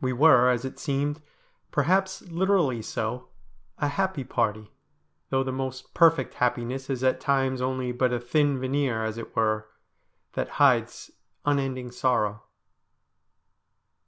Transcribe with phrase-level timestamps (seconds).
[0.00, 1.20] We were, as it seemed,
[1.72, 3.28] perhaps literally so,
[3.76, 4.72] a happy party,
[5.28, 9.36] though the most perfect happiness is at times only but a thin veneer, as it
[9.36, 9.68] were,
[10.32, 11.10] that hides
[11.44, 12.44] unending sorrow.